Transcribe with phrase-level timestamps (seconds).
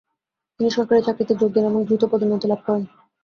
[0.55, 2.81] তিনি সরকারি চাকরিতে যোগ দেন এবং দ্রুত পদোন্নতি লাভ করে।